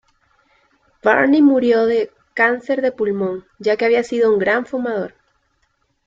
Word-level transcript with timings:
Varney 1.03 1.43
murió 1.43 1.85
de 1.85 2.11
cáncer 2.33 2.81
de 2.81 2.91
pulmón 2.91 3.45
ya 3.59 3.77
que 3.77 3.85
había 3.85 4.03
sido 4.03 4.33
un 4.33 4.39
gran 4.39 4.65
fumador. 4.65 5.13